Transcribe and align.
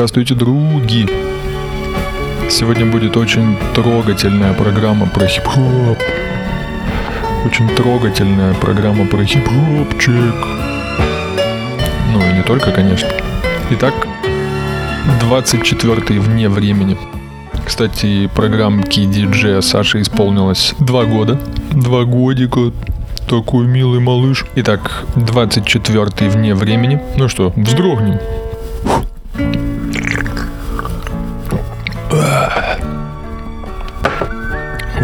Здравствуйте, 0.00 0.34
други! 0.34 1.06
Сегодня 2.48 2.86
будет 2.86 3.18
очень 3.18 3.54
трогательная 3.74 4.54
программа 4.54 5.06
про 5.06 5.26
хип-хоп. 5.26 5.98
Очень 7.44 7.68
трогательная 7.68 8.54
программа 8.54 9.06
про 9.06 9.22
хип-хопчик. 9.22 10.34
Ну 12.14 12.30
и 12.30 12.32
не 12.32 12.42
только, 12.42 12.72
конечно. 12.72 13.10
Итак, 13.72 13.92
24 15.20 16.18
вне 16.18 16.48
времени. 16.48 16.96
Кстати, 17.66 18.30
программки 18.34 19.04
диджея 19.04 19.60
Саши 19.60 20.00
исполнилось 20.00 20.72
два 20.78 21.04
года. 21.04 21.38
Два 21.72 22.04
годика. 22.04 22.72
Такой 23.28 23.66
милый 23.66 24.00
малыш. 24.00 24.46
Итак, 24.54 25.04
24 25.16 26.30
вне 26.30 26.54
времени. 26.54 27.02
Ну 27.18 27.28
что, 27.28 27.52
вздрогнем. 27.54 28.18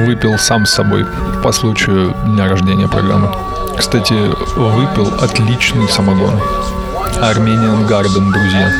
Выпил 0.06 0.38
сам 0.38 0.66
с 0.66 0.70
собой 0.70 1.04
по 1.42 1.50
случаю 1.50 2.14
дня 2.26 2.48
рождения 2.48 2.86
программы. 2.86 3.28
Кстати, 3.76 4.14
выпил 4.54 5.12
отличный 5.20 5.88
самогон. 5.88 6.40
Armenian 7.20 7.88
Garden, 7.88 8.32
друзья. 8.32 8.70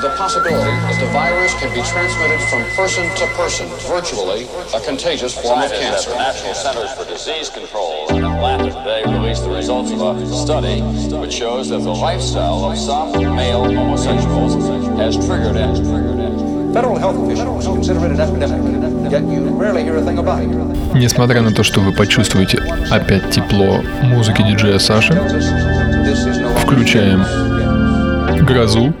the 0.00 0.08
possibility 0.16 0.70
that 0.88 0.98
the 0.98 1.10
virus 1.12 1.52
can 1.60 1.68
be 1.74 1.82
transmitted 1.82 2.40
from 2.48 2.64
person 2.76 3.04
to 3.16 3.26
person, 3.36 3.66
virtually 3.86 4.48
a 4.72 4.80
contagious 4.80 5.34
form 5.34 5.60
of 5.60 5.70
cancer. 5.72 6.10
The 6.10 6.16
National 6.16 6.54
Centers 6.54 6.92
for 6.92 7.04
Disease 7.04 7.50
Control 7.50 8.08
in 8.08 8.24
Atlanta 8.24 8.70
today 8.70 9.02
released 9.04 9.44
the 9.44 9.50
results 9.50 9.90
of 9.90 10.00
a 10.00 10.26
study 10.34 10.80
which 10.80 11.34
shows 11.34 11.68
that 11.68 11.80
the 11.80 11.92
lifestyle 11.92 12.64
of 12.64 12.78
some 12.78 13.12
male 13.34 13.64
homosexuals 13.64 14.54
has 14.96 15.16
triggered 15.26 15.56
it. 15.56 15.76
Federal 16.72 16.96
health 16.96 17.16
officials 17.16 17.66
consider 17.66 18.06
it 18.06 18.12
an 18.12 18.20
epidemic, 18.20 18.79
Несмотря 20.94 21.42
на 21.42 21.52
то, 21.52 21.62
что 21.62 21.80
вы 21.80 21.92
почувствуете 21.92 22.58
опять 22.90 23.30
тепло 23.30 23.80
музыки 24.02 24.42
диджея 24.42 24.78
Саши, 24.78 25.14
включаем 26.62 27.24
грозу, 28.46 28.94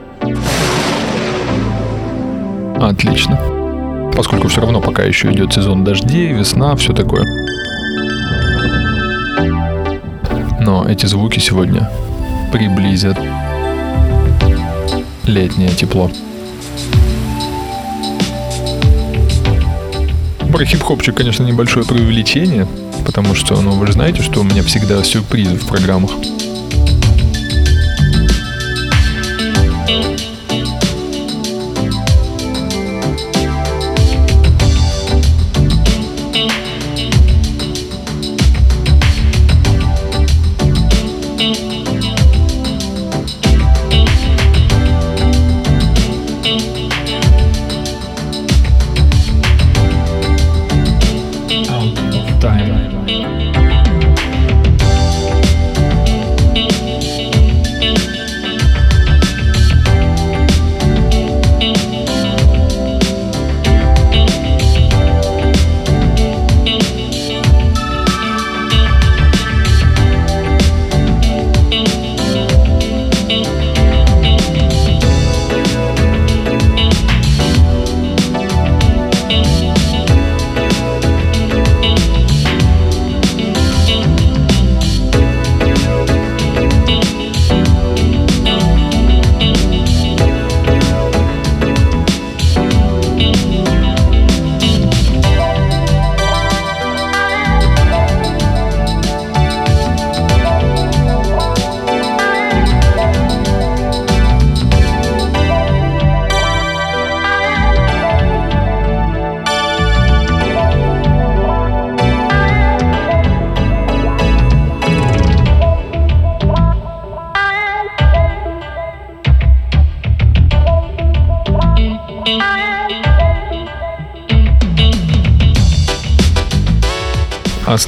Отлично. 2.80 3.38
Поскольку 4.16 4.48
все 4.48 4.62
равно 4.62 4.80
пока 4.80 5.02
еще 5.02 5.30
идет 5.30 5.52
сезон 5.52 5.84
дождей, 5.84 6.32
весна, 6.32 6.74
все 6.76 6.94
такое. 6.94 7.24
Но 10.60 10.86
эти 10.88 11.04
звуки 11.04 11.40
сегодня 11.40 11.90
приблизят 12.50 13.18
летнее 15.26 15.68
тепло. 15.70 16.10
Про 20.52 20.64
хип-хопчик, 20.64 21.14
конечно, 21.14 21.44
небольшое 21.44 21.86
преувеличение, 21.86 22.66
потому 23.06 23.34
что, 23.34 23.60
ну, 23.60 23.72
вы 23.72 23.86
же 23.86 23.92
знаете, 23.92 24.20
что 24.22 24.40
у 24.40 24.42
меня 24.42 24.62
всегда 24.62 25.02
сюрпризы 25.04 25.56
в 25.56 25.66
программах. 25.66 26.10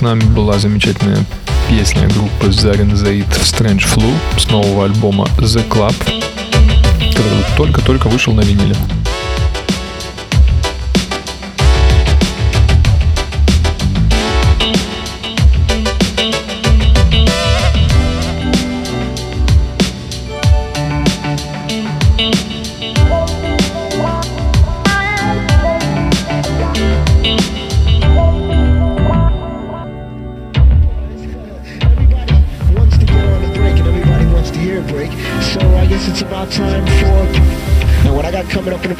Нами 0.03 0.25
была 0.25 0.59
замечательная 0.59 1.25
песня 1.71 2.09
группы 2.09 2.49
Zarin 2.49 2.93
Zaid 2.93 3.29
Strange 3.41 3.87
Flu 3.87 4.13
с 4.37 4.51
нового 4.51 4.85
альбома 4.85 5.27
The 5.39 5.67
Club, 5.69 5.95
который 7.15 7.45
только-только 7.57 8.09
вышел 8.09 8.35
на 8.35 8.41
виниле. 8.41 8.75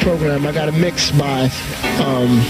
Program. 0.03 0.45
I 0.45 0.51
got 0.51 0.67
a 0.67 0.71
mix 0.71 1.11
by 1.11 1.49
um, 1.99 2.41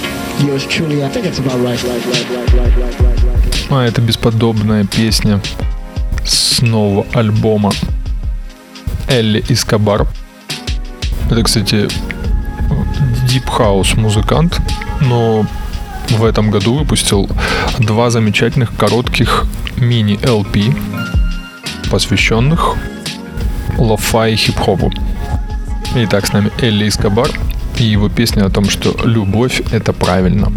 yours 0.45 0.65
truly. 0.67 1.03
I 1.03 1.09
think 1.09 1.25
it's 1.25 1.39
about 1.39 1.59
right. 1.61 1.81
right, 1.83 2.05
right, 2.05 2.29
right, 2.29 2.53
right, 2.53 2.77
right, 2.77 2.99
right, 2.99 3.23
right. 3.23 3.67
А 3.69 3.85
это 3.85 4.01
бесподобная 4.01 4.85
песня 4.85 5.39
с 6.25 6.61
нового 6.61 7.05
альбома 7.13 7.71
Элли 9.07 9.43
Искабар. 9.49 10.07
Это, 11.29 11.43
кстати, 11.43 11.87
Deep 13.27 13.47
House 13.57 13.99
музыкант, 13.99 14.59
но 15.01 15.45
в 16.09 16.23
этом 16.23 16.51
году 16.51 16.75
выпустил 16.75 17.29
два 17.79 18.09
замечательных 18.09 18.75
коротких 18.75 19.45
мини-LP, 19.77 20.75
посвященных 21.89 22.75
лофа 23.77 24.27
и 24.27 24.35
хип-хопу. 24.35 24.91
Итак, 25.95 26.25
с 26.25 26.33
нами 26.33 26.51
Элли 26.59 26.87
Искабар 26.87 27.29
и 27.77 27.83
его 27.83 28.09
песня 28.09 28.45
о 28.45 28.49
том, 28.49 28.69
что 28.69 28.95
любовь— 29.05 29.61
это 29.71 29.93
правильно. 29.93 30.51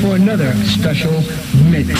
For 0.00 0.16
another 0.16 0.54
special 0.64 1.12
mix. 1.70 1.98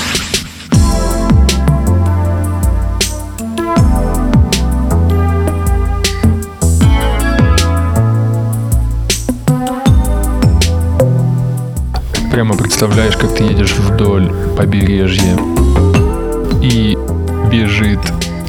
Прямо 12.32 12.56
представляешь, 12.56 13.17
как 13.17 13.35
ты 13.35 13.44
едешь 13.44 13.73
вдоль 13.73 14.32
побережья 14.56 15.37
и 16.62 16.97
бежит 17.50 18.00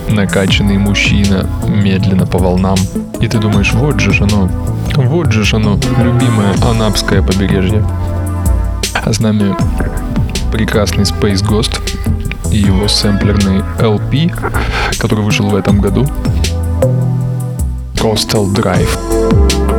накачанный 0.08 0.78
мужчина 0.78 1.46
медленно 1.68 2.26
по 2.26 2.38
волнам. 2.38 2.78
И 3.20 3.28
ты 3.28 3.38
думаешь, 3.38 3.74
вот 3.74 4.00
же 4.00 4.12
оно, 4.24 4.50
вот 4.96 5.32
же 5.34 5.56
оно, 5.56 5.78
любимое 5.98 6.54
анапское 6.62 7.22
побережье. 7.22 7.84
А 9.04 9.12
с 9.12 9.20
нами 9.20 9.56
прекрасный 10.52 11.04
Space 11.04 11.44
Ghost 11.44 11.80
и 12.52 12.58
его 12.58 12.88
сэмплерный 12.88 13.62
LP, 13.80 14.32
который 15.00 15.24
вышел 15.24 15.50
в 15.50 15.56
этом 15.56 15.82
году. 15.82 16.06
Coastal 17.96 18.54
Drive. 18.54 19.71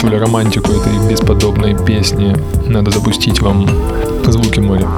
Прочувствовали 0.00 0.16
романтику 0.16 0.72
этой 0.72 1.10
бесподобной 1.10 1.76
песни, 1.84 2.34
надо 2.66 2.90
запустить 2.90 3.40
вам 3.40 3.68
звуки 4.24 4.60
моря. 4.60 4.88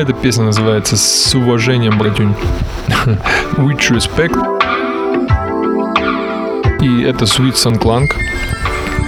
Эта 0.00 0.14
песня 0.14 0.44
называется 0.44 0.96
«С 0.96 1.34
уважением, 1.34 1.98
братюнь». 1.98 2.34
With 3.56 3.78
Respect. 3.90 4.34
И 6.80 7.02
это 7.02 7.26
Sweet 7.26 7.54
Sun 7.54 7.78
Clank. 7.78 8.12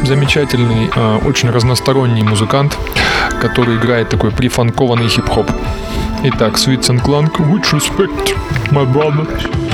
Замечательный, 0.04 0.90
а, 0.94 1.18
очень 1.25 1.50
разносторонний 1.50 2.22
музыкант, 2.22 2.76
который 3.40 3.76
играет 3.76 4.11
такой 4.11 4.32
прифанкованный 4.32 5.08
хип-хоп. 5.08 5.50
Итак, 6.25 6.56
Sweet 6.56 6.80
Sun 6.80 7.02
Clank, 7.02 7.37
With 7.38 7.72
Respect, 7.72 8.34
my 8.70 8.84
brother. 8.84 9.71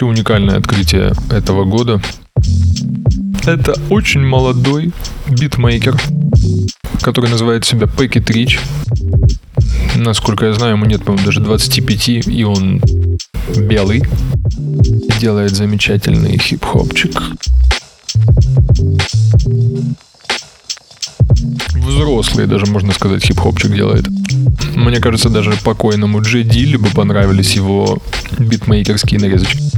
Вообще 0.00 0.04
уникальное 0.04 0.56
открытие 0.56 1.12
этого 1.30 1.64
года. 1.64 2.00
Это 3.44 3.74
очень 3.90 4.20
молодой 4.20 4.92
битмейкер, 5.28 6.00
который 7.02 7.30
называет 7.30 7.64
себя 7.64 7.86
Packet 7.86 8.24
Rich. 8.24 8.58
Насколько 9.96 10.46
я 10.46 10.54
знаю, 10.54 10.76
ему 10.76 10.86
нет, 10.86 11.04
по-моему, 11.04 11.26
даже 11.26 11.40
25, 11.40 12.08
и 12.28 12.44
он 12.44 12.80
белый. 13.56 14.02
Делает 15.20 15.50
замечательный 15.52 16.38
хип-хопчик. 16.38 17.20
Взрослый 21.74 22.46
даже, 22.46 22.66
можно 22.66 22.92
сказать, 22.92 23.24
хип-хопчик 23.24 23.74
делает. 23.74 24.06
Мне 24.76 24.98
кажется, 25.00 25.28
даже 25.28 25.52
покойному 25.62 26.22
Джей 26.22 26.44
Дилли 26.44 26.76
бы 26.76 26.88
понравились 26.88 27.54
его 27.56 27.98
битмейкерские 28.38 29.20
нарезочки. 29.20 29.69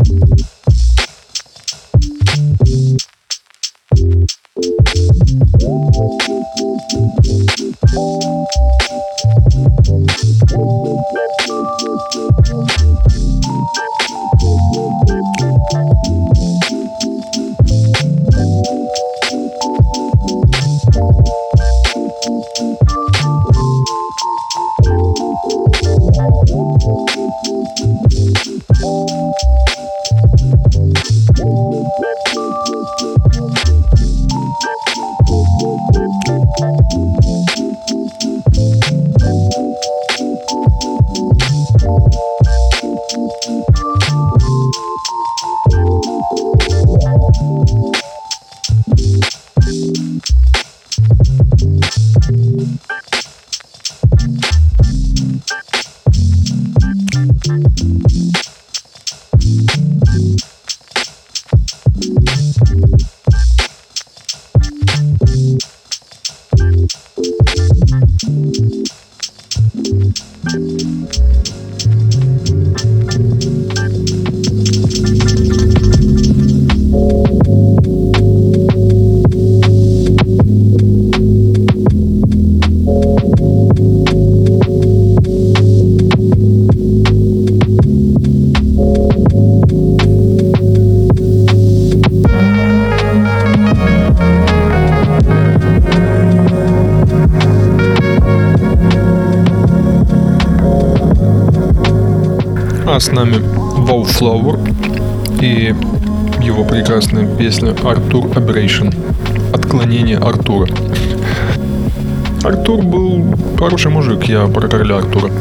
Артур 112.63 112.85
был 112.85 113.25
хороший 113.59 113.91
мужик, 113.91 114.23
я 114.29 114.47
про 114.47 114.69
короля 114.69 114.99
Артура. 114.99 115.33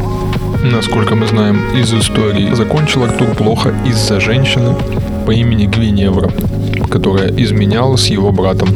Насколько 0.64 1.14
мы 1.14 1.28
знаем 1.28 1.60
из 1.76 1.94
истории, 1.94 2.52
закончил 2.56 3.04
Артур 3.04 3.28
плохо 3.36 3.76
из-за 3.86 4.20
женщины 4.20 4.74
по 5.28 5.30
имени 5.30 5.68
Гвиневра, 5.68 6.32
которая 6.90 7.30
изменяла 7.30 7.96
с 7.96 8.08
его 8.08 8.32
братом. 8.32 8.70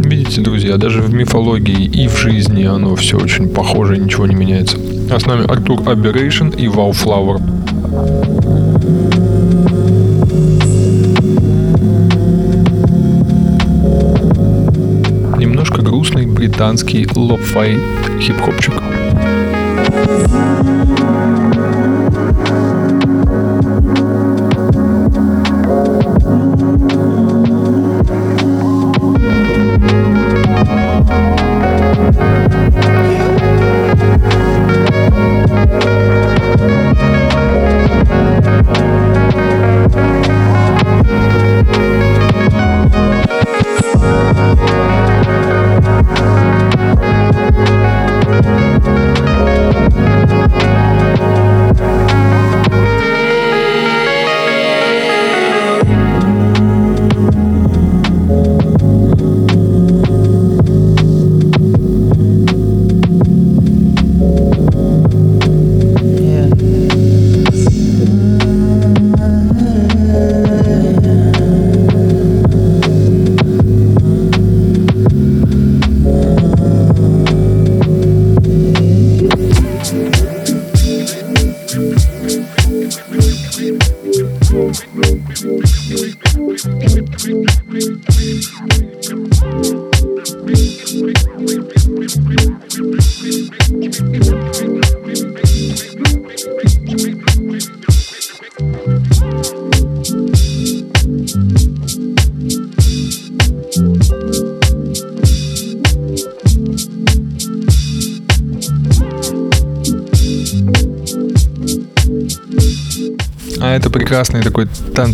Видите, 0.00 0.40
друзья, 0.40 0.76
даже 0.76 1.02
в 1.02 1.14
мифологии 1.14 1.84
и 1.84 2.08
в 2.08 2.18
жизни 2.18 2.64
оно 2.64 2.96
все 2.96 3.16
очень 3.16 3.48
похоже, 3.48 3.96
ничего 3.96 4.26
не 4.26 4.34
меняется. 4.34 4.76
А 5.08 5.20
с 5.20 5.24
нами 5.24 5.44
Артур 5.48 5.82
Aberration 5.82 6.56
и 6.56 6.66
Wallflower. 6.66 7.40
Немножко 7.90 8.49
грустный 16.40 16.48
британский 16.48 17.06
лофай 17.14 17.78
хип-хопчик. 18.18 18.72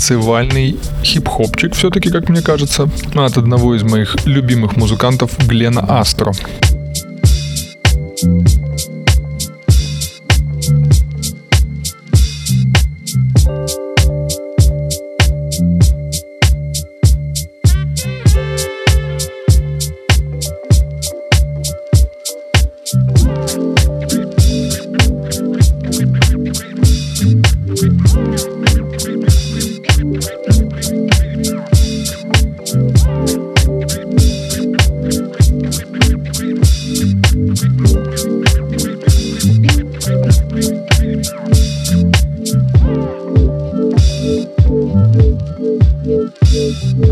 Танцевальный 0.07 0.77
хип-хопчик, 1.03 1.75
все-таки, 1.75 2.11
как 2.11 2.29
мне 2.29 2.41
кажется, 2.41 2.89
от 3.15 3.39
одного 3.39 3.75
из 3.75 3.83
моих 3.83 4.25
любимых 4.25 4.77
музыкантов 4.77 5.33
Глена 5.49 5.85
Астро. 5.99 6.33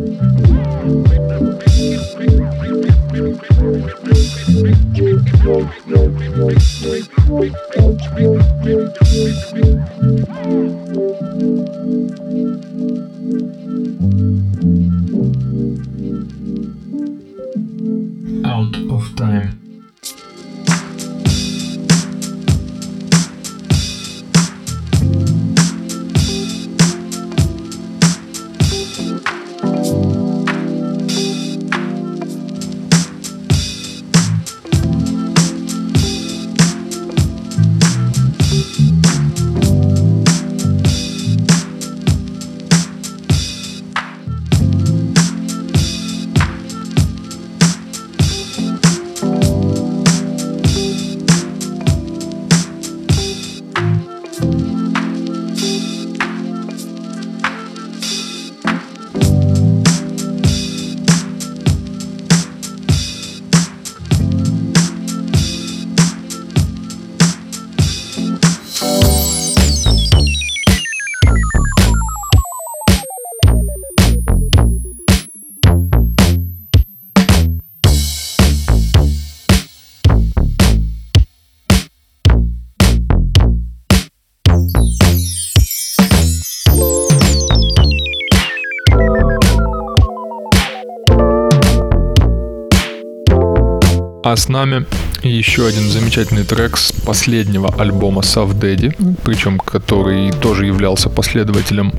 А 94.28 94.34
с 94.34 94.48
нами 94.48 94.84
еще 95.22 95.68
один 95.68 95.88
замечательный 95.88 96.42
трек 96.42 96.76
с 96.76 96.90
последнего 96.90 97.72
альбома 97.78 98.22
Сав 98.22 98.54
Дэдди, 98.54 98.92
причем 99.22 99.56
который 99.56 100.32
тоже 100.32 100.66
являлся 100.66 101.08
последователем 101.08 101.92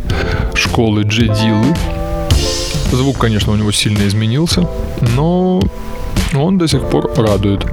школы 0.54 1.04
Джедилы. 1.04 1.74
Звук, 2.92 3.18
конечно, 3.18 3.54
у 3.54 3.56
него 3.56 3.72
сильно 3.72 4.06
изменился, 4.06 4.68
но 5.16 5.62
он 6.36 6.58
до 6.58 6.68
сих 6.68 6.90
пор 6.90 7.14
радует. 7.16 7.66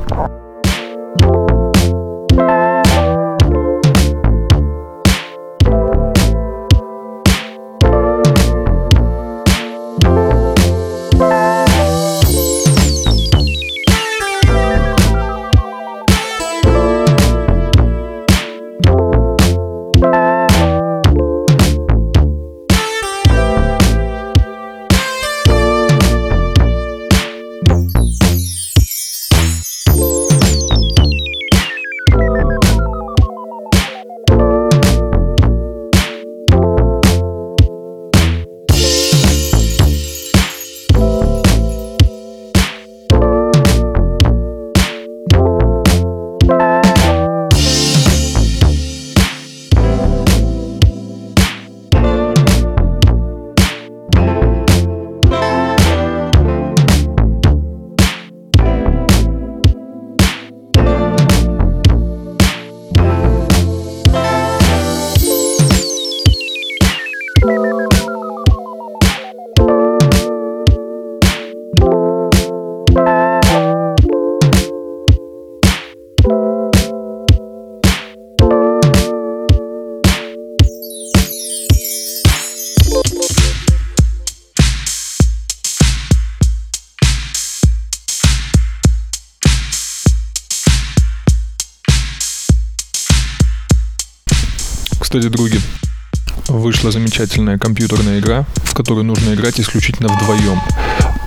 Замечательная 97.15 97.59
компьютерная 97.59 98.19
игра, 98.19 98.45
в 98.65 98.75
которой 98.75 99.05
нужно 99.05 99.35
играть 99.35 99.61
исключительно 99.61 100.09
вдвоем. 100.09 100.61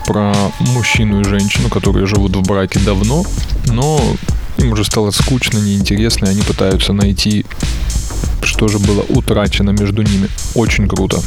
Про 0.06 0.34
мужчину 0.60 1.22
и 1.22 1.24
женщину, 1.24 1.70
которые 1.70 2.06
живут 2.06 2.36
в 2.36 2.42
браке 2.42 2.80
давно, 2.80 3.24
но 3.68 4.02
им 4.58 4.74
уже 4.74 4.84
стало 4.84 5.12
скучно, 5.12 5.60
неинтересно, 5.60 6.26
и 6.26 6.30
они 6.32 6.42
пытаются 6.42 6.92
найти, 6.92 7.46
что 8.42 8.68
же 8.68 8.80
было 8.80 9.02
утрачено 9.08 9.70
между 9.70 10.02
ними. 10.02 10.28
Очень 10.56 10.90
круто. 10.90 11.22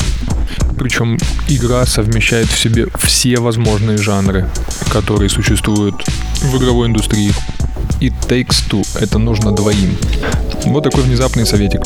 Причем 0.79 1.17
игра 1.49 1.87
совмещает 1.87 2.49
в 2.49 2.59
себе 2.59 2.89
все 2.99 3.39
возможные 3.39 3.97
жанры, 3.97 4.47
которые 4.93 5.31
существуют 5.31 5.95
в 6.43 6.57
игровой 6.59 6.89
индустрии. 6.89 7.33
И 8.01 8.11
Takes 8.11 8.69
Two— 8.69 8.87
это 9.01 9.19
нужно 9.19 9.53
двоим. 9.53 9.97
Вот 10.67 10.85
такой 10.85 11.03
внезапный 11.05 11.47
советик. 11.47 11.81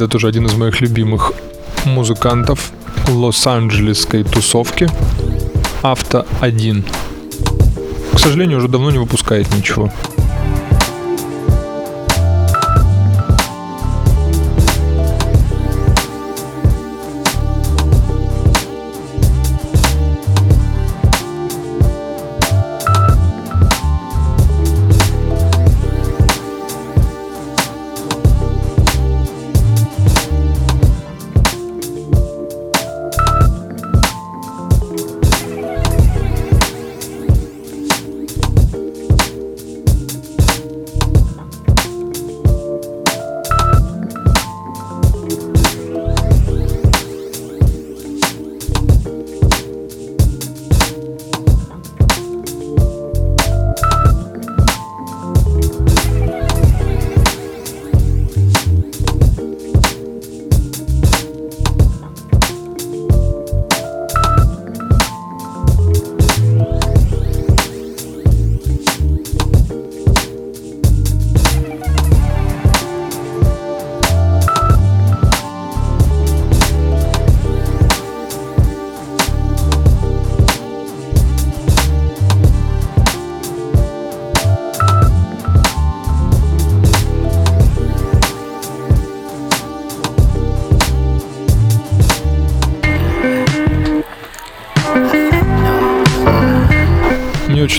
Это 0.00 0.08
тоже 0.08 0.28
один 0.28 0.46
из 0.46 0.54
моих 0.54 0.80
любимых 0.80 1.32
музыкантов 1.84 2.72
лос-анджелесской 3.08 4.24
тусовки 4.24 4.88
Авто 5.82 6.26
1. 6.40 6.84
К 8.14 8.18
сожалению, 8.18 8.58
уже 8.58 8.68
давно 8.68 8.90
не 8.90 8.98
выпускает 8.98 9.54
ничего. 9.54 9.92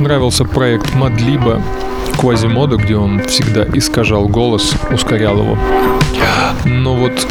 Очень 0.02 0.08
нравился 0.08 0.46
проект 0.46 0.96
Мадлиба 0.96 1.62
Квазимода, 2.20 2.78
где 2.78 2.96
он 2.96 3.24
всегда 3.26 3.66
искажал 3.72 4.28
голос, 4.28 4.74
ускорял 4.92 5.38
его. 5.38 5.56
Но 6.66 6.96
вот 6.96 7.28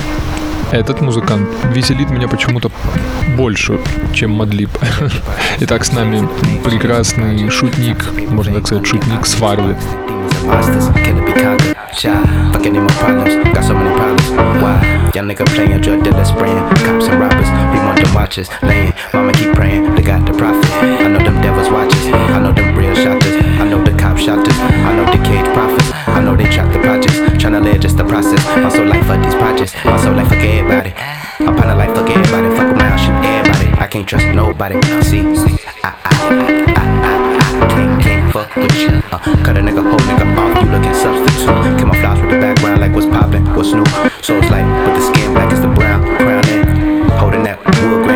этот 0.71 1.01
музыкант 1.01 1.49
веселит 1.75 2.11
меня 2.11 2.29
почему-то 2.29 2.71
больше, 3.37 3.81
чем 4.15 4.31
Мадлиб. 4.31 4.71
Итак, 5.61 5.85
с 5.85 5.93
нами 5.93 6.29
прекрасный 6.63 7.51
шутник, 7.51 8.05
можно 8.29 8.55
так 8.55 8.67
сказать, 8.67 8.87
шутник 8.87 9.27
Сварли. 9.27 9.77
imposters. 10.51 10.89
Can 11.05 11.19
it 11.19 11.27
be 11.27 11.33
conquered? 11.33 11.77
Shy, 11.93 12.53
fuck 12.53 12.67
any 12.67 12.79
more 12.79 12.89
problems. 13.01 13.35
Got 13.55 13.65
so 13.65 13.75
many 13.75 13.95
problems. 13.97 14.31
Why? 14.63 15.11
Young 15.15 15.29
nigga 15.29 15.47
playing 15.47 15.81
drug 15.81 16.05
dealers, 16.05 16.29
spraying 16.29 16.59
cops 16.87 17.07
and 17.09 17.21
robbers. 17.21 17.51
We 17.73 17.79
want 17.85 18.03
them 18.03 18.15
watches 18.15 18.49
laying. 18.63 18.93
Mama 19.13 19.33
keep 19.33 19.55
praying, 19.55 19.95
they 19.95 20.03
got 20.03 20.27
the 20.27 20.33
profit. 20.33 21.00
Them. 23.05 23.19
I 23.61 23.69
know 23.69 23.83
the 23.83 23.93
cop 23.97 24.19
shotters. 24.19 24.57
I 24.59 24.95
know 24.97 25.05
the 25.05 25.23
cage 25.25 25.47
prophets. 25.55 25.91
I 26.09 26.21
know 26.23 26.37
they 26.37 26.49
trap 26.51 26.73
the 26.73 26.81
projects. 26.81 27.17
Tryna 27.41 27.63
live 27.63 27.81
just 27.81 27.97
the 27.97 28.05
process. 28.05 28.45
My 28.57 28.69
soul 28.69 28.87
life 28.87 29.07
for 29.07 29.17
these 29.17 29.35
projects. 29.35 29.75
My 29.85 29.97
soul 30.03 30.15
life 30.15 30.29
fuck 30.29 30.39
everybody. 30.39 30.93
I'm 31.41 31.57
kinda 31.57 31.75
like 31.75 31.95
fuck 31.95 32.09
everybody. 32.11 32.49
Fuck 32.57 32.77
around, 32.77 32.99
shoot 32.99 33.17
everybody. 33.25 33.69
I 33.81 33.87
can't 33.87 34.09
trust 34.09 34.27
nobody. 34.35 34.75
See, 35.05 35.21
I, 35.83 35.89
I, 35.89 36.33
I, 36.77 36.83
I, 36.83 37.65
I 37.65 37.69
can't, 37.73 38.03
can't 38.03 38.33
fuck 38.33 38.55
with 38.57 38.75
you. 38.77 39.01
Uh, 39.11 39.19
cut 39.45 39.57
a 39.57 39.61
nigga, 39.61 39.83
whole 39.83 40.05
nigga 40.09 40.27
off, 40.37 40.63
you 40.63 40.69
looking 40.71 40.95
substitute. 40.95 41.79
Camouflage 41.81 42.21
with 42.21 42.31
the 42.31 42.41
background, 42.41 42.81
like 42.81 42.93
what's 42.93 43.07
poppin', 43.07 43.45
what's 43.57 43.73
new. 43.73 43.85
So 44.21 44.37
it's 44.37 44.51
like, 44.51 44.67
with 44.87 44.97
the 45.01 45.05
skin 45.13 45.33
black 45.33 45.53
as 45.53 45.61
the 45.61 45.69
brown, 45.69 46.03
crown 46.19 46.47
in. 46.49 47.09
Holding 47.19 47.43
that 47.45 47.59
wood 47.65 48.07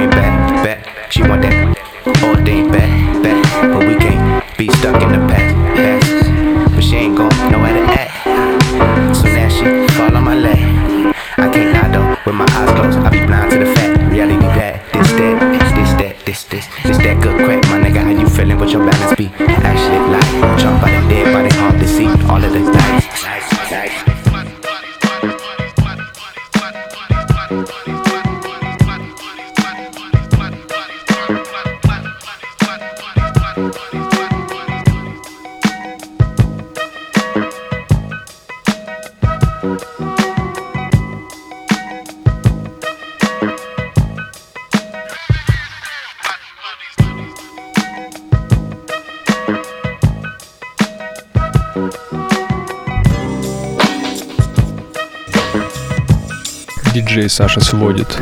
Саша 57.34 57.60
сводит. 57.60 58.16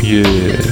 Yeah. 0.00 0.67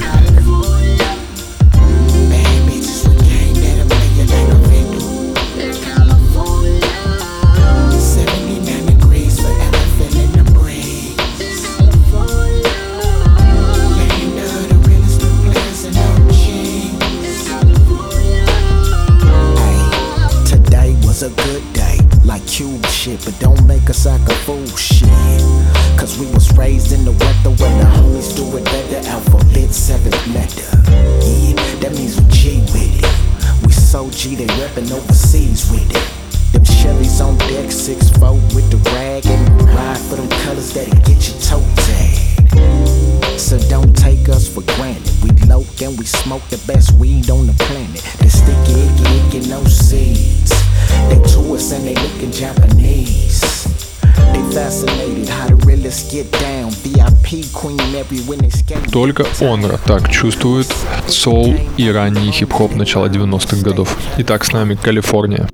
Онра 59.41 59.77
так 59.85 60.09
чувствует 60.09 60.67
соул 61.07 61.55
и 61.77 61.91
ранний 61.91 62.31
хип-хоп 62.31 62.75
начала 62.75 63.07
90-х 63.07 63.61
годов. 63.61 63.97
Итак, 64.17 64.43
с 64.43 64.51
нами 64.51 64.75
Калифорния. 64.75 65.47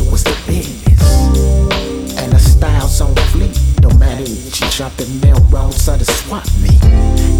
So 0.00 0.14
it's 0.14 0.22
the 0.22 0.36
business. 0.46 2.16
And 2.18 2.32
the 2.32 2.38
styles 2.38 3.00
on 3.00 3.14
fleek, 3.32 3.56
no 3.82 3.90
matter 3.98 4.22
if 4.22 4.60
you 4.60 4.70
drop 4.70 4.92
the 4.96 5.06
Melrose 5.20 5.88
or 5.88 5.96
the 5.96 6.04
swap 6.04 6.46
me. 6.62 6.70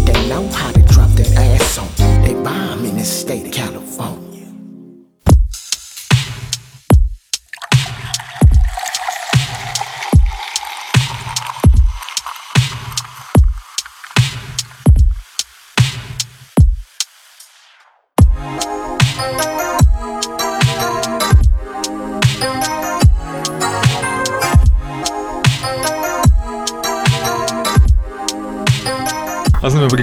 They 0.05 0.29
know 0.29 0.47
how 0.49 0.71
to 0.71 0.81
drop 0.83 1.09
that 1.11 1.31
ass 1.35 1.77
on. 1.77 1.89
They 2.23 2.33
bomb 2.33 2.85
in 2.85 2.97
the 2.97 3.03
state 3.03 3.47
of 3.47 3.51
California. 3.51 4.20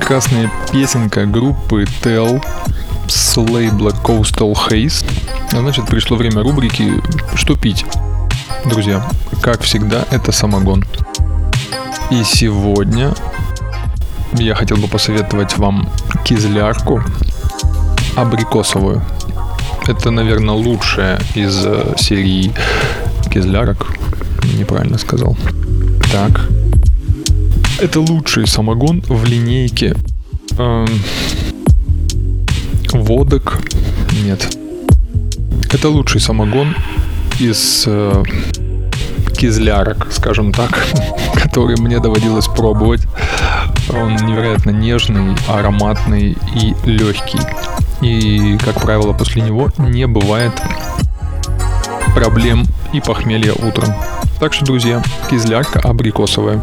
Прекрасная 0.08 0.50
песенка 0.72 1.26
группы 1.26 1.84
Tell 2.02 2.42
с 3.08 3.36
лейбла 3.36 3.90
Coastal 3.90 4.54
Haze. 4.54 5.04
А 5.52 5.58
значит, 5.58 5.84
пришло 5.84 6.16
время 6.16 6.42
рубрики 6.42 6.94
«Что 7.34 7.54
пить?». 7.56 7.84
Друзья, 8.64 9.06
как 9.42 9.60
всегда, 9.60 10.06
это 10.10 10.32
самогон. 10.32 10.82
И 12.10 12.24
сегодня 12.24 13.12
я 14.32 14.54
хотел 14.54 14.78
бы 14.78 14.88
посоветовать 14.88 15.58
вам 15.58 15.90
кизлярку 16.24 17.02
абрикосовую. 18.16 19.04
Это, 19.86 20.10
наверное, 20.10 20.54
лучшая 20.54 21.20
из 21.34 21.66
э, 21.66 21.96
серии 21.98 22.54
кизлярок. 23.30 23.88
Неправильно 24.58 24.96
сказал. 24.96 25.36
Так, 26.10 26.48
это 27.80 28.00
лучший 28.00 28.46
самогон 28.46 29.02
в 29.02 29.24
линейке 29.24 29.96
эм, 30.58 30.86
водок. 32.92 33.60
Нет. 34.24 34.56
Это 35.72 35.88
лучший 35.88 36.20
самогон 36.20 36.74
из 37.38 37.84
э, 37.86 38.24
кизлярок, 39.36 40.08
скажем 40.10 40.52
так, 40.52 40.86
который 41.34 41.76
мне 41.78 42.00
доводилось 42.00 42.46
пробовать. 42.46 43.02
Он 43.90 44.16
невероятно 44.16 44.70
нежный, 44.70 45.36
ароматный 45.46 46.36
и 46.54 46.74
легкий. 46.84 47.38
И, 48.00 48.58
как 48.58 48.80
правило, 48.82 49.12
после 49.12 49.42
него 49.42 49.70
не 49.78 50.06
бывает 50.06 50.52
проблем 52.14 52.64
и 52.92 53.00
похмелья 53.00 53.52
утром. 53.52 53.94
Так 54.40 54.52
что, 54.52 54.64
друзья, 54.64 55.02
кизлярка 55.30 55.80
абрикосовая. 55.80 56.62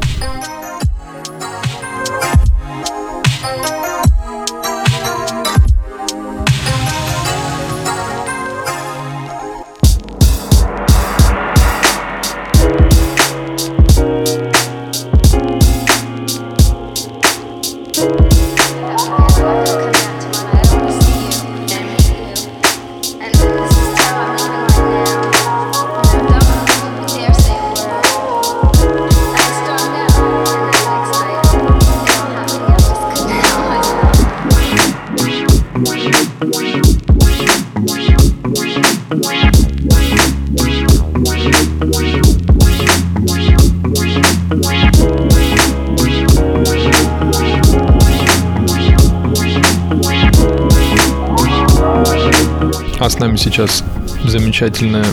С 53.16 53.20
нами 53.20 53.38
сейчас 53.38 53.82
замечательная 54.26 55.06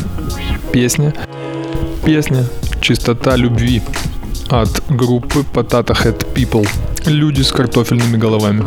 песня. 0.73 1.15
Песня 2.05 2.45
«Чистота 2.81 3.37
любви» 3.37 3.81
от 4.51 4.83
группы 4.89 5.45
Potato 5.55 5.95
Head 5.95 6.27
People. 6.35 6.69
Люди 7.07 7.43
с 7.43 7.53
картофельными 7.53 8.17
головами. 8.17 8.65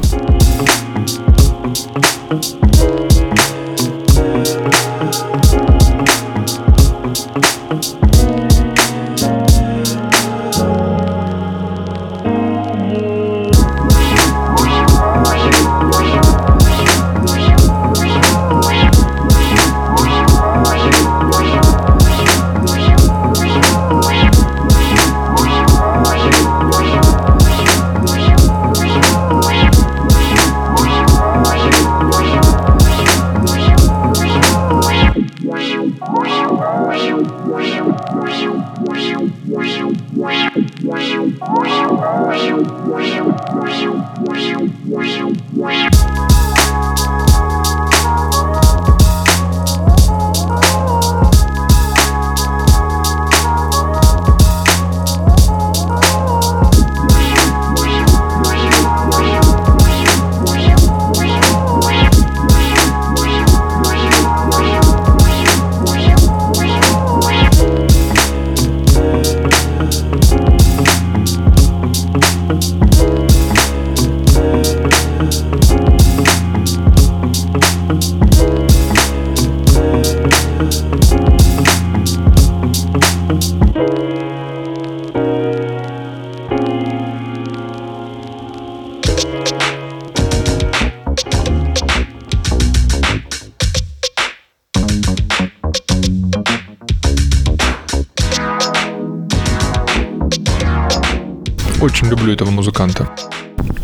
Очень 102.05 102.17
люблю 102.19 102.33
этого 102.33 102.51
музыканта. 102.51 103.09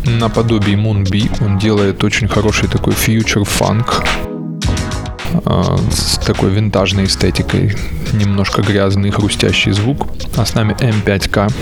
Наподобие 0.04 0.76
Moonbee 0.76 1.44
он 1.44 1.58
делает 1.58 2.04
очень 2.04 2.28
хороший 2.28 2.68
такой 2.68 2.92
фьючер 2.92 3.42
фанк. 3.42 4.04
с 5.90 6.18
такой 6.24 6.50
винтажной 6.50 7.06
эстетикой, 7.06 7.74
немножко 8.12 8.62
грязный 8.62 9.10
хрустящий 9.10 9.72
звук. 9.72 10.06
А 10.36 10.46
с 10.46 10.54
нами 10.54 10.74
M5K. 10.74 11.52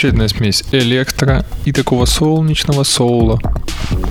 Замечательная 0.00 0.28
смесь 0.28 0.64
электро 0.72 1.44
и 1.66 1.72
такого 1.72 2.06
солнечного 2.06 2.84
соула. 2.84 3.38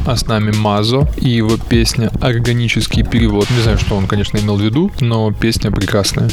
А 0.06 0.16
с 0.16 0.28
нами 0.28 0.52
Мазо 0.52 1.08
и 1.18 1.30
его 1.30 1.58
песня 1.58 2.12
«Органический 2.22 3.04
перевод». 3.04 3.50
Не 3.50 3.62
знаю, 3.64 3.80
что 3.80 3.96
он, 3.96 4.06
конечно, 4.06 4.38
имел 4.38 4.58
в 4.58 4.62
виду, 4.62 4.92
но 5.00 5.32
песня 5.32 5.72
прекрасная. 5.72 6.30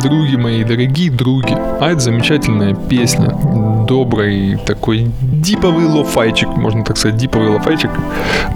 Други 0.00 0.36
мои, 0.36 0.64
дорогие 0.64 1.10
други. 1.10 1.54
А 1.80 1.90
это 1.90 2.00
замечательная 2.00 2.74
песня. 2.74 3.36
Добрый 3.86 4.56
такой 4.66 5.10
диповый 5.20 5.86
лофайчик, 5.86 6.48
можно 6.48 6.84
так 6.84 6.96
сказать, 6.96 7.18
диповый 7.18 7.48
лофайчик. 7.48 7.90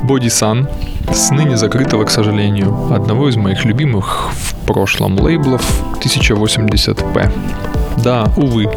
Body 0.04 0.26
Sun. 0.26 0.68
С 1.12 1.30
ныне 1.30 1.56
закрытого, 1.56 2.04
к 2.04 2.10
сожалению, 2.10 2.92
одного 2.92 3.28
из 3.28 3.36
моих 3.36 3.64
любимых 3.64 4.30
в 4.32 4.54
прошлом 4.66 5.18
лейблов 5.20 5.62
1080p. 6.00 7.30
Да, 8.02 8.32
увы, 8.36 8.68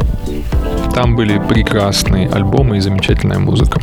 там 0.94 1.16
были 1.16 1.38
прекрасные 1.38 2.28
альбомы 2.28 2.76
и 2.76 2.80
замечательная 2.80 3.38
музыка. 3.38 3.80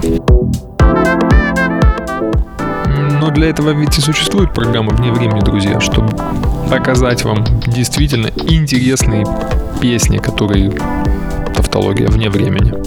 Но 3.19 3.31
для 3.31 3.49
этого 3.49 3.71
ведь 3.71 3.97
и 3.97 4.01
существует 4.01 4.53
программа 4.53 4.91
«Вне 4.91 5.11
времени», 5.11 5.39
друзья, 5.39 5.79
чтобы 5.79 6.09
показать 6.69 7.23
вам 7.23 7.43
действительно 7.67 8.27
интересные 8.27 9.25
песни, 9.81 10.17
которые 10.17 10.71
тавтология 11.53 12.07
вне 12.07 12.29
времени. 12.29 12.84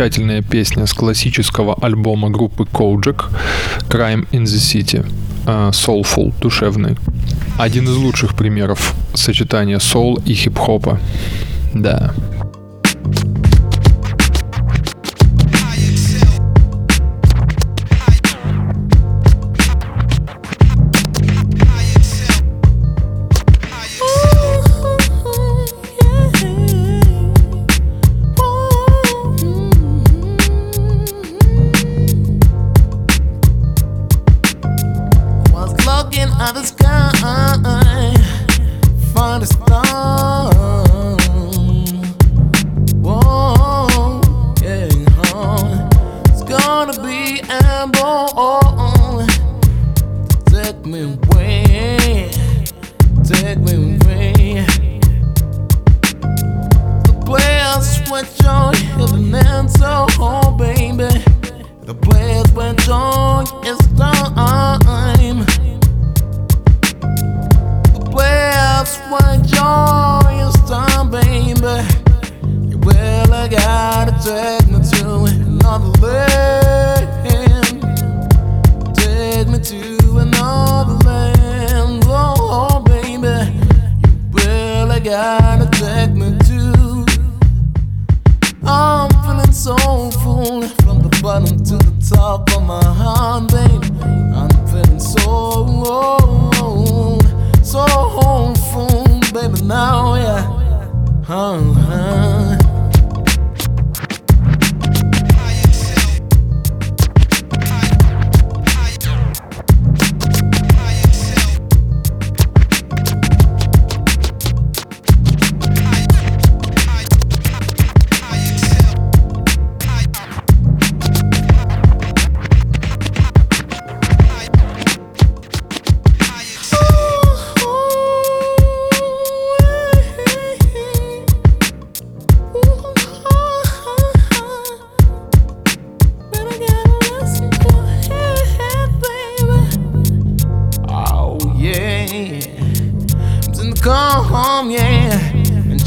Замечательная 0.00 0.40
песня 0.40 0.86
с 0.86 0.94
классического 0.94 1.76
альбома 1.78 2.30
группы 2.30 2.64
Kojak 2.64 3.24
Crime 3.90 4.26
in 4.30 4.44
the 4.44 4.56
City. 4.56 5.06
Э, 5.46 5.72
soulful, 5.72 6.32
душевный. 6.40 6.96
Один 7.58 7.84
из 7.84 7.96
лучших 7.96 8.34
примеров 8.34 8.94
сочетания 9.12 9.78
соул 9.78 10.18
и 10.24 10.32
хип-хопа. 10.32 10.98
Да. 11.74 12.14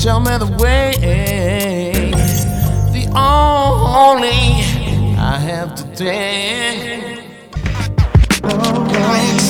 Tell 0.04 0.20
me 0.20 0.38
the 0.38 0.48
way, 0.62 2.12
the 2.92 3.08
only 3.16 4.28
I 5.18 5.40
have 5.40 5.76
today. 5.76 7.24
take. 7.24 7.26
Oh, 8.44 9.43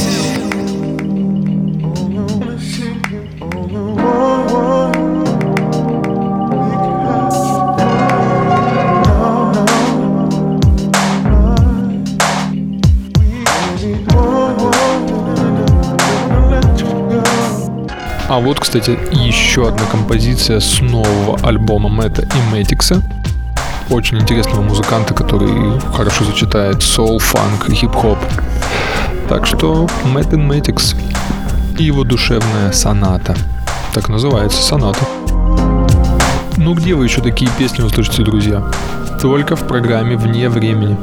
А 18.34 18.40
вот, 18.40 18.60
кстати, 18.60 18.98
еще 19.12 19.68
одна 19.68 19.86
композиция 19.86 20.60
с 20.60 20.82
нового 20.82 21.38
альбома 21.44 21.88
Мэтта 21.88 22.24
и 22.24 22.52
Мэтикса. 22.52 23.00
Очень 23.92 24.18
интересного 24.18 24.64
музыканта, 24.64 25.14
который 25.14 25.80
хорошо 25.96 26.24
сочетает 26.24 26.82
соул, 26.82 27.20
фанк 27.20 27.70
и 27.70 27.76
хип-хоп. 27.76 28.18
Так 29.30 29.46
что 29.46 29.88
Мэтт 30.06 30.34
и 30.34 30.38
Мэтикс 30.38 30.96
и 31.78 31.84
его 31.84 32.04
душевная 32.04 32.72
соната. 32.72 33.36
Так 33.94 34.10
называется 34.10 34.64
соната. 34.64 35.06
Ну 36.58 36.74
где 36.74 36.96
вы 36.96 37.04
еще 37.04 37.22
такие 37.22 37.52
песни 37.60 37.84
услышите, 37.84 38.24
друзья? 38.24 38.64
Только 39.22 39.56
в 39.56 39.68
программе 39.68 40.18
«Вне 40.18 40.50
времени». 40.50 40.98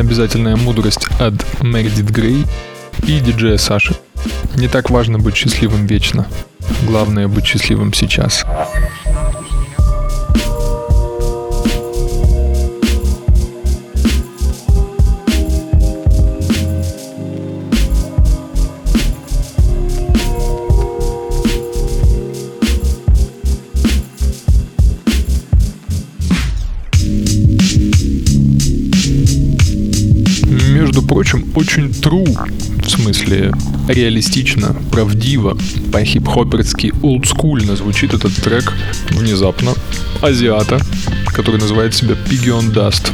Необязательная 0.00 0.56
мудрость 0.56 1.08
от 1.20 1.34
Мэридит 1.62 2.08
Грей 2.10 2.46
и 3.06 3.20
диджея 3.20 3.58
Саши. 3.58 3.94
Не 4.54 4.66
так 4.66 4.88
важно 4.88 5.18
быть 5.18 5.36
счастливым 5.36 5.84
вечно. 5.84 6.26
Главное 6.86 7.28
быть 7.28 7.44
счастливым 7.44 7.92
сейчас. 7.92 8.46
Очень 31.70 31.90
true, 31.90 32.82
в 32.82 32.90
смысле 32.90 33.52
реалистично, 33.86 34.74
правдиво, 34.90 35.56
по-хип-хоперски, 35.92 36.92
олдскульно 37.00 37.76
звучит 37.76 38.12
этот 38.12 38.34
трек 38.34 38.72
внезапно 39.10 39.74
азиата, 40.20 40.80
который 41.26 41.60
называет 41.60 41.94
себя 41.94 42.16
Piggy 42.26 42.48
on 42.48 42.74
Dust. 42.74 43.12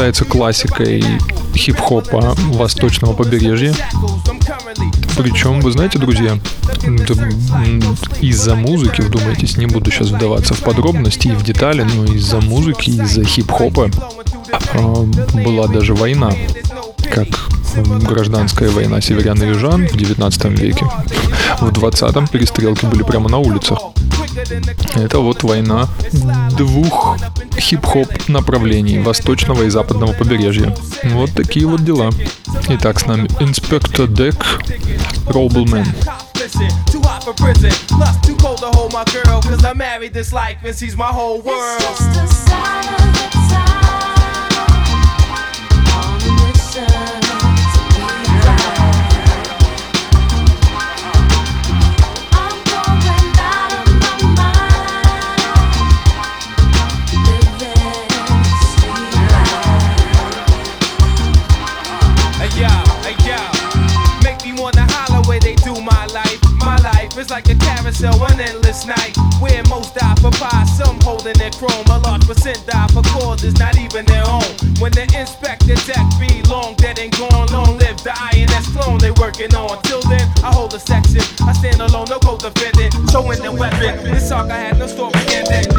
Считается 0.00 0.24
классикой 0.24 1.04
хип-хопа 1.54 2.34
восточного 2.52 3.12
побережья. 3.12 3.74
Причем, 5.18 5.60
вы 5.60 5.72
знаете, 5.72 5.98
друзья, 5.98 6.38
из-за 8.22 8.54
музыки, 8.54 9.02
вдумайтесь, 9.02 9.58
не 9.58 9.66
буду 9.66 9.90
сейчас 9.90 10.08
вдаваться 10.08 10.54
в 10.54 10.60
подробности 10.60 11.28
и 11.28 11.32
в 11.32 11.42
детали, 11.42 11.82
но 11.82 12.06
из-за 12.06 12.40
музыки, 12.40 12.88
из-за 12.88 13.24
хип-хопа 13.24 13.90
э, 14.72 15.04
была 15.44 15.66
даже 15.68 15.92
война, 15.94 16.32
как 17.12 17.28
гражданская 18.00 18.70
война 18.70 19.02
северян 19.02 19.42
и 19.42 19.48
южан 19.48 19.86
в 19.86 19.98
19 19.98 20.44
веке. 20.58 20.86
В 21.60 21.68
20-м 21.68 22.26
перестрелки 22.26 22.86
были 22.86 23.02
прямо 23.02 23.28
на 23.28 23.36
улицах. 23.36 23.78
Это 24.94 25.18
вот 25.18 25.42
война 25.42 25.88
двух 26.56 27.16
хип-хоп 27.58 28.28
направлений 28.28 28.98
восточного 28.98 29.64
и 29.64 29.70
западного 29.70 30.12
побережья. 30.12 30.74
Вот 31.04 31.32
такие 31.32 31.66
вот 31.66 31.84
дела. 31.84 32.10
Итак, 32.68 33.00
с 33.00 33.06
нами 33.06 33.28
Инспектор 33.40 34.06
Дек, 34.06 34.34
Роблмен. 35.26 35.86
Too 36.90 37.00
hot 37.02 37.22
for 37.22 37.34
prison, 37.34 37.70
plus 37.88 38.16
too 38.22 38.36
cold 38.36 38.58
to 38.58 38.70
hold 38.76 38.92
my 38.92 39.04
girl. 39.04 39.40
Cause 39.40 39.64
I 39.64 39.72
married 39.72 40.12
this 40.12 40.32
life 40.32 40.58
and 40.64 40.74
she's 40.74 40.96
my 40.96 41.04
whole 41.06 41.40
world. 41.40 41.80
It's 41.80 42.06
just 42.16 42.46
the 42.46 43.39
Like 67.30 67.48
a 67.48 67.54
carousel, 67.54 68.18
one 68.18 68.40
endless 68.40 68.84
night. 68.86 69.16
Where 69.38 69.62
most 69.68 69.94
die 69.94 70.16
for 70.16 70.32
pie, 70.32 70.64
some 70.64 70.98
holding 71.00 71.34
their 71.34 71.52
chrome. 71.52 71.86
A 71.86 71.98
large 72.00 72.26
percent 72.26 72.58
die 72.66 72.88
for 72.88 73.02
causes 73.02 73.56
not 73.56 73.78
even 73.78 74.04
their 74.06 74.26
own. 74.26 74.42
When 74.80 74.90
they 74.90 75.06
inspect 75.14 75.64
the 75.64 75.78
inspector 75.78 75.92
deck 75.92 76.06
be 76.18 76.42
long 76.50 76.74
dead 76.74 76.98
and 76.98 77.12
gone, 77.12 77.46
long 77.52 77.78
live 77.78 78.02
the 78.02 78.10
INS 78.34 78.74
clone 78.74 78.98
they 78.98 79.12
working 79.12 79.54
on. 79.54 79.80
Till 79.84 80.02
then, 80.10 80.26
I 80.42 80.52
hold 80.52 80.74
a 80.74 80.80
section. 80.80 81.22
I 81.46 81.52
stand 81.52 81.80
alone, 81.80 82.06
no 82.10 82.18
co-defendant. 82.18 82.94
Showing 83.12 83.40
the 83.40 83.52
weapon. 83.52 84.02
This 84.10 84.28
talk 84.28 84.50
I 84.50 84.58
had 84.58 84.78
no 84.80 84.88
story 84.88 85.14
ending. 85.30 85.70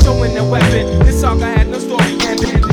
Showing 0.00 0.32
the 0.32 0.48
weapon. 0.50 0.98
This 1.04 1.20
talk 1.20 1.42
I 1.42 1.50
had 1.50 1.68
no 1.68 1.78
story 1.78 2.16
ending. 2.22 2.71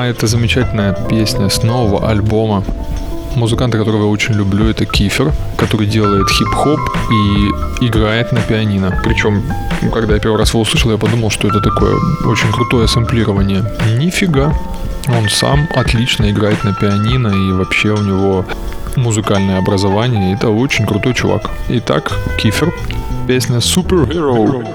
А 0.00 0.06
это 0.06 0.26
замечательная 0.26 0.94
песня 0.94 1.50
с 1.50 1.62
нового 1.62 2.08
альбома. 2.08 2.64
Музыканта, 3.36 3.76
которого 3.76 4.04
я 4.04 4.08
очень 4.08 4.32
люблю, 4.32 4.66
это 4.66 4.86
Кифер, 4.86 5.30
который 5.58 5.86
делает 5.86 6.26
хип-хоп 6.26 6.80
и 7.10 7.84
играет 7.84 8.32
на 8.32 8.40
пианино. 8.40 8.98
Причем, 9.04 9.42
когда 9.92 10.14
я 10.14 10.18
первый 10.18 10.38
раз 10.38 10.54
его 10.54 10.62
услышал, 10.62 10.90
я 10.90 10.96
подумал, 10.96 11.28
что 11.28 11.48
это 11.48 11.60
такое 11.60 11.94
очень 12.24 12.50
крутое 12.50 12.88
сэмплирование. 12.88 13.62
Нифига. 13.98 14.54
Он 15.06 15.28
сам 15.28 15.68
отлично 15.76 16.30
играет 16.30 16.64
на 16.64 16.72
пианино 16.72 17.28
и 17.28 17.52
вообще 17.52 17.90
у 17.90 18.00
него 18.00 18.46
музыкальное 18.96 19.58
образование. 19.58 20.32
Это 20.32 20.48
очень 20.48 20.86
крутой 20.86 21.12
чувак. 21.12 21.50
Итак, 21.68 22.10
Кифер, 22.38 22.72
песня 23.28 23.58
Superhero. 23.58 24.66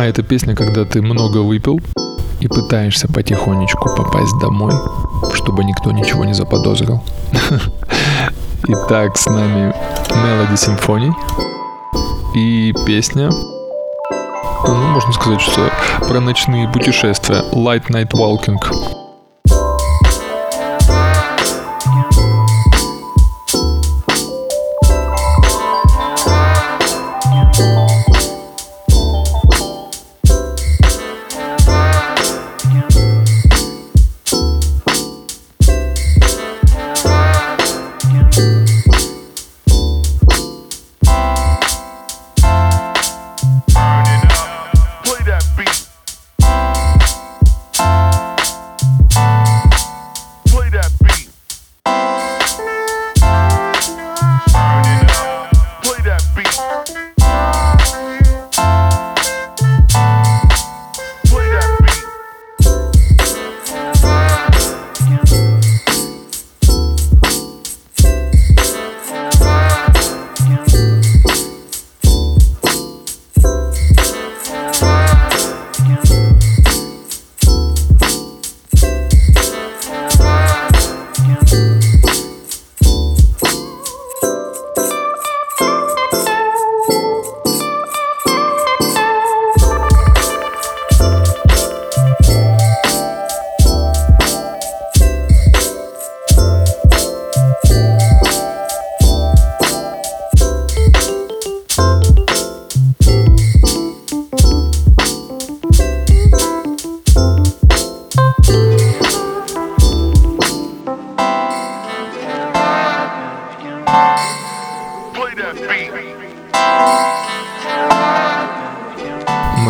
А 0.00 0.06
эта 0.06 0.22
песня, 0.22 0.54
когда 0.56 0.86
ты 0.86 1.02
много 1.02 1.42
выпил 1.42 1.78
и 2.40 2.48
пытаешься 2.48 3.06
потихонечку 3.06 3.94
попасть 3.94 4.32
домой, 4.40 4.72
чтобы 5.34 5.62
никто 5.62 5.92
ничего 5.92 6.24
не 6.24 6.32
заподозрил. 6.32 7.04
Итак, 8.66 9.18
с 9.18 9.26
нами 9.26 9.74
Melody 10.08 10.54
Symphony 10.54 11.12
и 12.34 12.72
песня, 12.86 13.28
ну, 14.66 14.74
можно 14.74 15.12
сказать, 15.12 15.42
что 15.42 15.70
про 16.08 16.18
ночные 16.18 16.66
путешествия 16.66 17.44
Light 17.52 17.88
Night 17.90 18.12
Walking. 18.12 18.56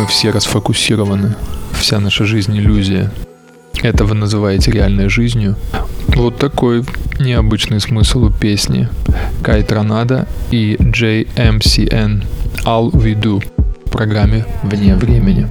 Все 0.07 0.31
расфокусированы. 0.31 1.35
Вся 1.73 1.99
наша 1.99 2.25
жизнь 2.25 2.57
иллюзия. 2.57 3.11
Это 3.81 4.05
вы 4.05 4.15
называете 4.15 4.71
реальной 4.71 5.09
жизнью. 5.09 5.55
Вот 6.07 6.37
такой 6.37 6.83
необычный 7.19 7.79
смысл 7.79 8.25
у 8.25 8.29
песни. 8.29 8.89
Кай 9.43 9.63
Тронада 9.63 10.27
и 10.51 10.75
JMCN 10.79 12.25
All 12.65 12.91
We 12.91 13.19
Do 13.19 13.43
в 13.85 13.89
программе 13.89 14.45
«Вне 14.63 14.95
времени». 14.95 15.47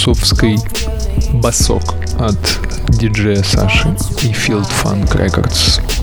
Философский 0.00 0.58
басок 1.34 1.82
от 2.18 2.38
диджея 2.88 3.42
Саши 3.42 3.88
и 4.22 4.32
Field 4.32 4.66
Funk 4.82 5.14
Records. 5.14 5.99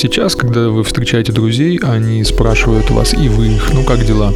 Сейчас, 0.00 0.36
когда 0.36 0.68
вы 0.68 0.84
встречаете 0.84 1.32
друзей, 1.32 1.76
они 1.82 2.22
спрашивают 2.22 2.88
вас, 2.88 3.14
и 3.14 3.28
вы 3.28 3.48
их, 3.48 3.74
ну 3.74 3.82
как 3.82 4.06
дела? 4.06 4.32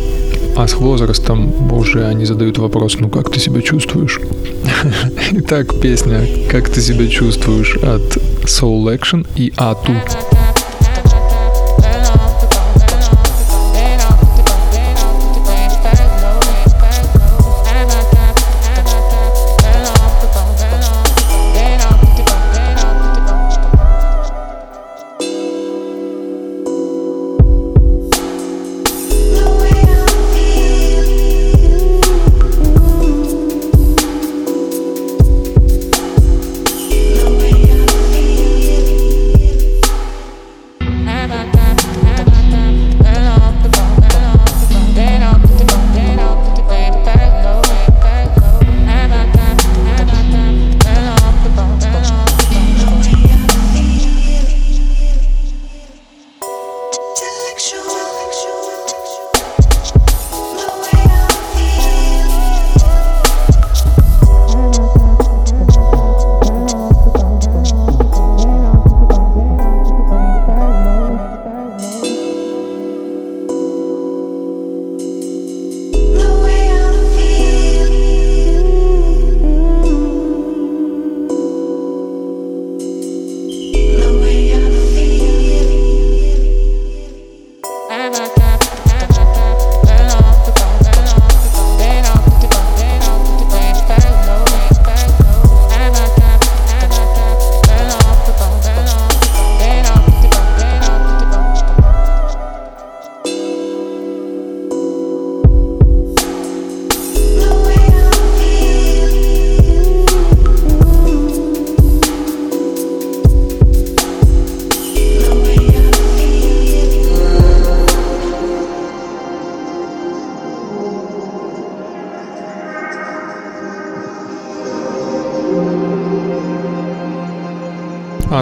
А 0.57 0.67
с 0.67 0.75
возрастом, 0.75 1.47
боже, 1.47 2.05
они 2.05 2.25
задают 2.25 2.59
вопрос, 2.59 2.97
ну 2.99 3.09
как 3.09 3.31
ты 3.31 3.39
себя 3.39 3.63
чувствуешь? 3.63 4.19
Итак, 5.31 5.81
песня 5.81 6.27
«Как 6.51 6.69
ты 6.69 6.81
себя 6.81 7.07
чувствуешь» 7.07 7.77
от 7.77 8.17
Soul 8.45 8.93
Action 8.93 9.25
и 9.37 9.53
Ату. 9.57 9.93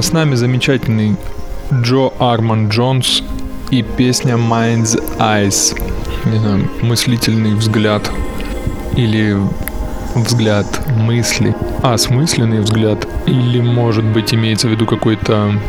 А 0.00 0.02
с 0.02 0.12
нами 0.12 0.34
замечательный 0.34 1.14
Джо 1.70 2.08
Арман 2.18 2.70
Джонс 2.70 3.22
и 3.70 3.82
песня 3.82 4.36
Mind's 4.36 4.98
Eyes. 5.18 5.78
Не 6.24 6.38
знаю, 6.38 6.70
мыслительный 6.80 7.54
взгляд 7.54 8.10
или 8.96 9.36
взгляд 10.14 10.64
мысли, 10.96 11.54
осмысленный 11.82 12.60
взгляд, 12.60 13.06
или, 13.26 13.60
может 13.60 14.06
быть, 14.06 14.32
имеется 14.32 14.68
в 14.68 14.70
виду 14.70 14.86
какой-то 14.86 15.60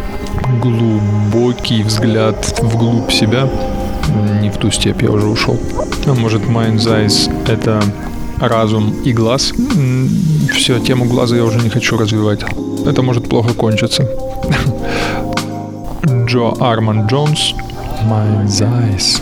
глубокий 0.61 1.83
взгляд 1.83 2.57
вглубь 2.61 3.11
себя. 3.11 3.49
Не 4.41 4.49
в 4.49 4.55
ту 4.55 4.71
степь 4.71 5.03
я 5.03 5.11
уже 5.11 5.27
ушел. 5.27 5.59
А 6.05 6.13
может, 6.13 6.43
Mind's 6.43 6.87
Eyes— 6.87 7.29
это 7.47 7.83
разум 8.39 8.93
и 9.03 9.11
глаз. 9.11 9.51
Все, 10.53 10.79
тему 10.79 11.03
глаза 11.03 11.35
я 11.35 11.43
уже 11.43 11.59
не 11.59 11.69
хочу 11.69 11.97
развивать. 11.97 12.45
Это 12.85 13.01
может 13.01 13.29
плохо 13.29 13.53
кончиться. 13.53 14.07
Джо 16.25 16.53
Арман 16.59 17.05
Джонс, 17.07 17.53
Mind's 18.09 18.61
Eyes. 18.61 19.21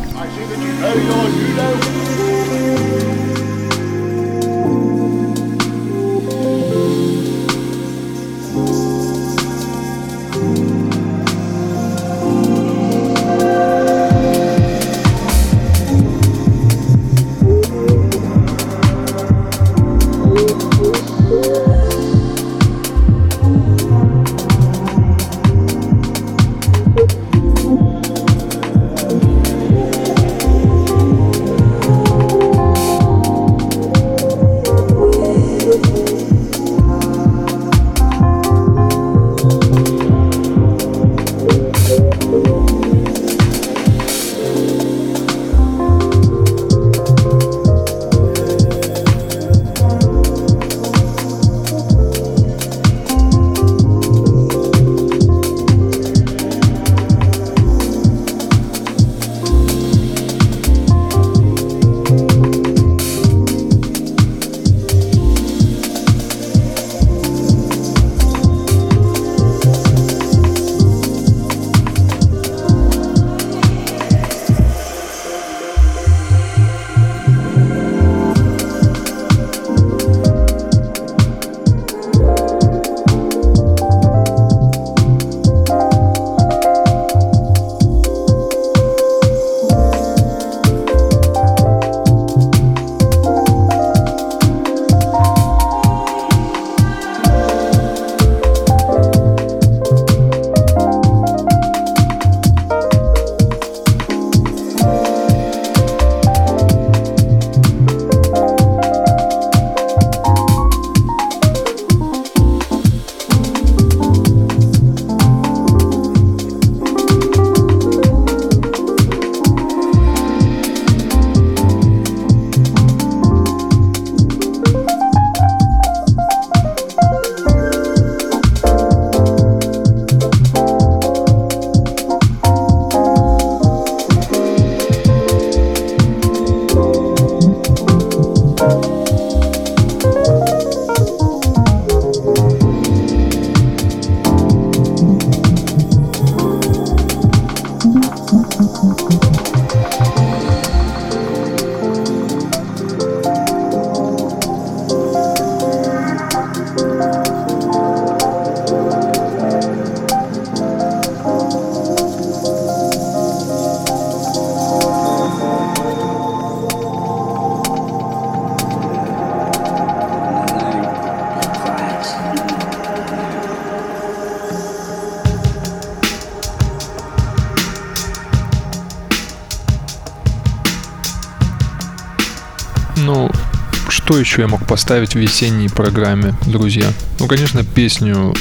Что 184.10 184.18
еще 184.18 184.42
я 184.42 184.48
мог 184.48 184.66
поставить 184.66 185.14
в 185.14 185.20
весенней 185.20 185.70
программе, 185.70 186.34
друзья? 186.48 186.92
Ну, 187.20 187.28
конечно, 187.28 187.64
песню 187.64 188.34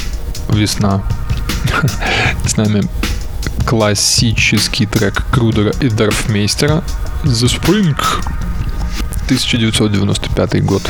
«Весна». 0.49 1.03
С 2.43 2.57
нами 2.57 2.81
классический 3.67 4.87
трек 4.87 5.23
Крудера 5.31 5.71
и 5.79 5.89
Дарфмейстера 5.89 6.83
«The 7.23 7.45
Spring» 7.45 7.95
1995 9.25 10.65
год. 10.65 10.81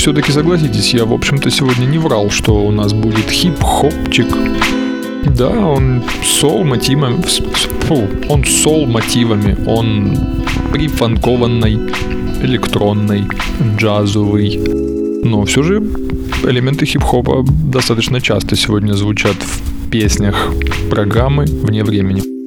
Все-таки 0.00 0.32
согласитесь, 0.32 0.94
я, 0.94 1.04
в 1.04 1.12
общем-то, 1.12 1.50
сегодня 1.50 1.84
не 1.84 1.98
врал, 1.98 2.30
что 2.30 2.54
у 2.64 2.70
нас 2.70 2.94
будет 2.94 3.28
хип-хопчик. 3.28 4.28
Да, 5.36 5.50
он 5.50 6.02
сол 6.24 6.64
мотивами, 6.64 7.22
фу, 7.86 8.08
он 8.30 8.42
сол 8.44 8.86
мотивами, 8.86 9.58
он 9.66 10.16
прифанкованный, 10.72 11.78
электронный, 12.42 13.24
джазовый. 13.76 14.58
Но 15.22 15.44
все 15.44 15.62
же 15.62 15.82
элементы 16.44 16.86
хип-хопа 16.86 17.44
достаточно 17.70 18.22
часто 18.22 18.56
сегодня 18.56 18.94
звучат 18.94 19.36
в 19.36 19.90
песнях 19.90 20.50
программы 20.88 21.44
вне 21.44 21.84
времени. 21.84 22.39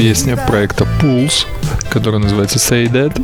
Песня 0.00 0.34
проекта 0.34 0.86
Pulse, 0.98 1.44
которая 1.90 2.22
называется 2.22 2.56
Say 2.56 2.90
That. 2.90 3.22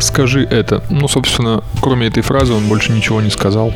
Скажи 0.00 0.44
это. 0.44 0.82
Ну, 0.88 1.08
собственно, 1.08 1.62
кроме 1.82 2.06
этой 2.06 2.22
фразы 2.22 2.54
он 2.54 2.66
больше 2.66 2.90
ничего 2.92 3.20
не 3.20 3.28
сказал. 3.28 3.74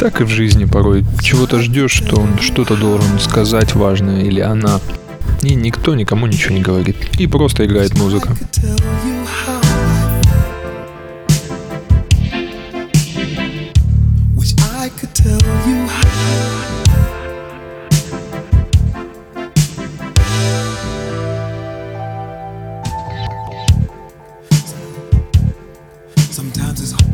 Так 0.00 0.22
и 0.22 0.24
в 0.24 0.28
жизни 0.30 0.64
порой. 0.64 1.04
Чего-то 1.20 1.60
ждешь, 1.60 1.92
что 1.92 2.18
он 2.18 2.38
что-то 2.38 2.76
должен 2.76 3.20
сказать 3.20 3.74
важное 3.74 4.22
или 4.22 4.40
она. 4.40 4.80
И 5.42 5.54
никто 5.54 5.94
никому 5.94 6.26
ничего 6.26 6.54
не 6.54 6.62
говорит. 6.62 6.96
И 7.20 7.26
просто 7.26 7.66
играет 7.66 7.94
музыка. 7.94 8.34
Sometimes 26.30 26.80
it's 26.80 26.92
Sometimes 26.92 27.07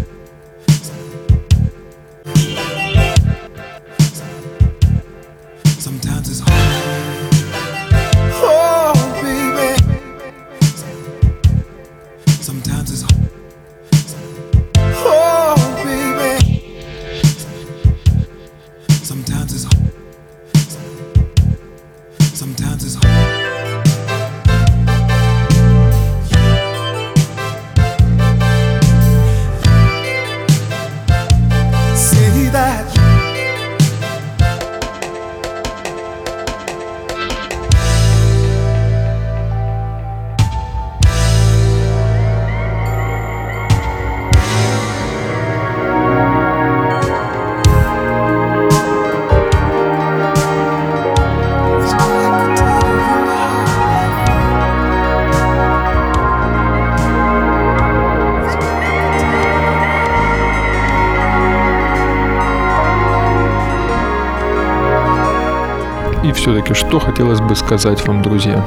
все-таки, 66.45 66.75
что 66.75 66.99
хотелось 66.99 67.41
бы 67.41 67.57
сказать 67.57 68.07
вам, 68.07 68.21
друзья? 68.21 68.63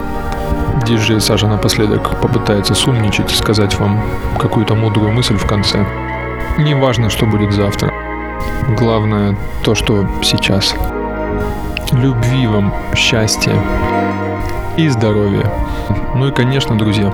Диджей 0.87 1.21
Саша 1.21 1.45
напоследок 1.45 2.19
попытается 2.19 2.73
сумничать 2.73 3.31
и 3.31 3.35
сказать 3.35 3.77
вам 3.77 4.01
какую-то 4.39 4.73
мудрую 4.73 5.11
мысль 5.11 5.35
в 5.35 5.45
конце. 5.45 5.85
Не 6.57 6.73
важно, 6.73 7.11
что 7.11 7.27
будет 7.27 7.53
завтра. 7.53 7.93
Главное 8.79 9.37
то, 9.63 9.75
что 9.75 10.07
сейчас. 10.23 10.73
Любви 11.91 12.47
вам, 12.47 12.73
счастья 12.95 13.53
и 14.75 14.89
здоровья. 14.89 15.47
Ну 16.15 16.29
и, 16.29 16.31
конечно, 16.31 16.75
друзья, 16.79 17.13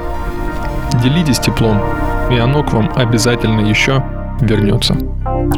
делитесь 1.04 1.40
теплом, 1.40 1.82
и 2.32 2.38
оно 2.38 2.64
к 2.64 2.72
вам 2.72 2.90
обязательно 2.96 3.60
еще 3.60 4.02
вернется. 4.40 4.96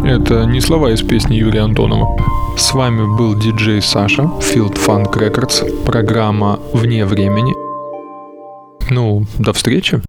Это 0.04 0.46
не 0.46 0.62
слова 0.62 0.90
из 0.90 1.04
песни 1.04 1.36
Юрия 1.36 1.62
Антонова. 1.62 2.18
С 2.58 2.74
вами 2.74 3.06
был 3.18 3.36
диджей 3.38 3.82
Саша, 3.82 4.24
Field 4.24 4.78
Funk 4.78 5.14
Records, 5.14 5.84
программа 5.84 6.60
«Вне 6.74 7.06
времени». 7.06 7.54
Ну, 8.90 9.26
до 9.38 9.52
встречи. 9.52 10.02